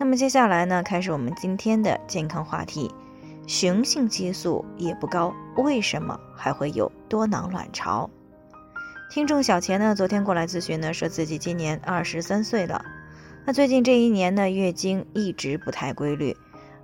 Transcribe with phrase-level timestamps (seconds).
[0.00, 2.88] 那么接下来呢，开始我们今天的健康话题。
[3.48, 8.08] 雄性激素也不高，为什么还会有多囊卵巢？
[9.10, 12.84] 听众小钱呢，昨天过来咨询呢，说自己今年二十三岁了，
[13.44, 16.36] 那最近这一年呢，月经一直不太规律，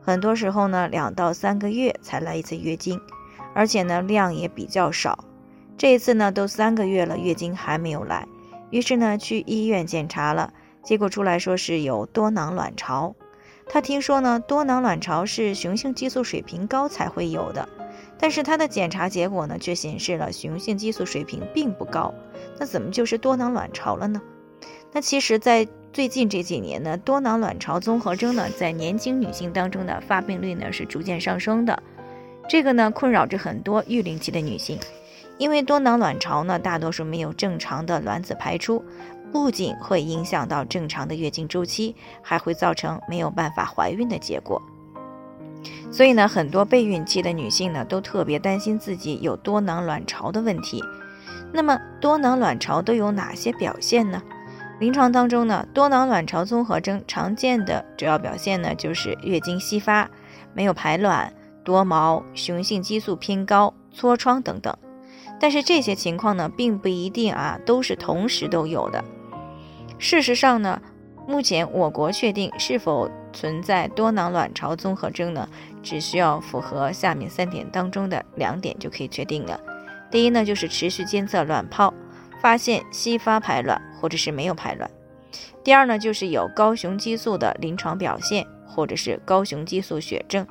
[0.03, 3.01] 很多时候呢，两到三个月才来一次月经，
[3.55, 5.25] 而且呢，量也比较少。
[5.79, 8.27] 这一次呢，都三个月了，月经还没有来，
[8.71, 10.53] 于是呢，去医院检查了，
[10.85, 13.15] 结果出来说是有多囊卵巢。
[13.67, 17.67] 他听说呢，多囊卵巢是雄性激素水平高才会有的，
[18.19, 22.13] 但是他的检查结果呢，却显示了雄性激素水平并不高。
[22.59, 24.21] 那怎么就是多囊卵巢了呢？
[24.93, 31.83] 那其实，在最近这几年呢，多囊卵巢综合征呢，在年轻女性当中的发病率呢是逐渐上升的。
[32.49, 34.79] 这个呢，困扰着很多育龄期的女性，
[35.39, 38.85] 因为多囊卵巢呢，大多数没有正常的卵子排出。
[39.35, 44.63] 不仅会影响到正常的月经周期，还会造成没有办法怀孕的结果。
[45.91, 50.81] 所以呢，很多备孕期的女性呢，都特别担心自己有多囊卵巢的问题。
[51.53, 54.23] 那么，多囊卵巢都有哪些表现呢？
[54.79, 60.09] 临床当中呢，多囊卵巢综合征常见的主要表现呢，就是月经稀发、
[60.53, 64.73] 没有排卵、多毛、雄性激素偏高、痤疮等等。
[65.41, 69.05] 但是这些情况呢，并不一定啊，都是同时都有的。
[69.99, 70.81] 事实上呢，
[71.27, 75.49] 目前我国确定是否存在多囊卵巢综合征呢，
[75.83, 79.59] 只需要符合下面三点当中的两点就可以确定了。
[80.11, 81.93] 第一呢，就是持续监测卵泡，
[82.41, 84.89] 发现稀发排卵或者是没有排卵；
[85.65, 90.45] 第二呢，就是有高雄激素的临床表现，或者是高雄激素血症；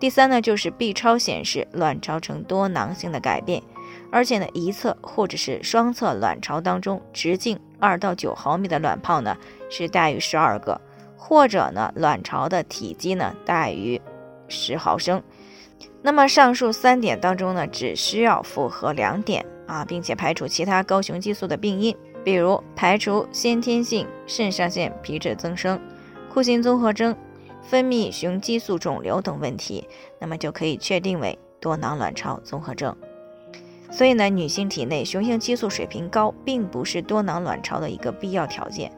[0.00, 3.62] 第三呢，就是 B 超显示卵巢呈多囊性的改变。
[4.12, 9.34] 而且呢，一侧或者是双侧卵巢当中直径二到九毫米的卵泡呢
[9.70, 10.78] 是大于十二个，
[11.16, 13.98] 或者呢卵巢的体积呢大于
[14.48, 15.22] 十毫升。
[16.02, 25.80] 那么上述三点当中呢，只需要符合两点啊，并且排除其他高雄激素的病因，比如排除先天性肾上腺皮质增生、
[26.30, 27.16] 库欣综合征、
[27.62, 29.88] 分泌雄激素肿瘤等问题，
[30.20, 32.94] 那么就可以确定为多囊卵巢综合症。
[33.92, 38.90] 所以呢，女性体内雄性激素水平高，并不是多囊卵巢的一个必要条件。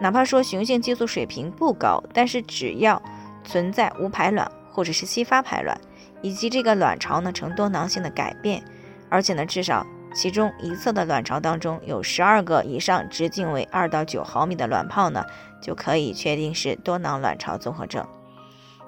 [0.00, 3.02] 哪怕说雄性激素水平不高，但是只要
[3.42, 5.76] 存在无排卵或者是稀发排卵，
[6.22, 8.62] 以及这个卵巢呢呈多囊性的改变，
[9.08, 9.84] 而且呢至少
[10.14, 15.24] 其中一侧的卵巢当中有十二个以上直径为二到九毫米的卵泡呢，
[15.60, 18.06] 就可以确定是多囊卵巢综合症。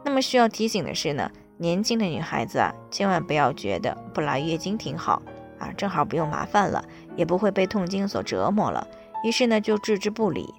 [0.04, 1.28] 那么需要提醒的是呢，
[1.58, 5.20] 年轻的女孩子啊，千万不要觉得不来月经挺好。
[5.60, 6.84] 啊，正好不用麻烦了，
[7.14, 8.88] 也不会被痛经所折磨了，
[9.22, 10.52] 于是呢就置之不理。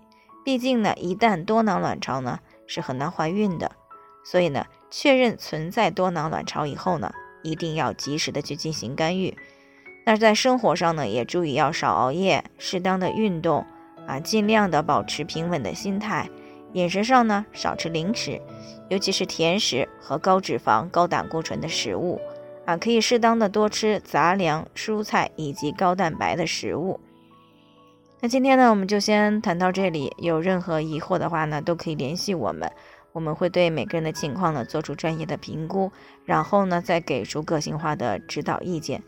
[0.46, 3.72] 毕竟呢，一旦多囊卵巢呢是很难怀孕的，
[4.24, 7.12] 所以呢，确认存在多囊卵巢以后呢，
[7.44, 9.38] 一定要及时的去进行干预。
[10.06, 13.66] 那在生活上呢，也注意要少熬夜，适当的运动
[14.08, 16.30] 啊，尽量的保持平稳的心态。
[16.74, 18.42] 饮食上呢，少吃零食，
[18.90, 22.20] 尤其是甜食和高脂肪、高胆固醇的食物。
[22.66, 27.00] 啊，可以适当的多吃杂粮、蔬菜以及高蛋白的食物。
[28.20, 30.14] 那今天呢，我们就先谈到这里。
[30.20, 32.72] 有任何疑惑的话呢，都可以联系我们，
[33.14, 35.92] 我们会对每个人的情况呢做出专业的评估，
[36.24, 39.02] 然后呢再给出个性化的指导意见。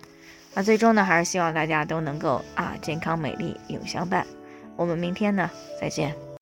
[0.56, 4.26] 那最终呢，还是希望大家都能够啊健康美丽永相伴。
[4.76, 5.48] 我们明天呢
[5.80, 6.33] 再见。